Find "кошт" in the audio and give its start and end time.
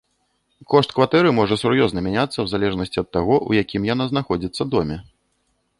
0.73-0.93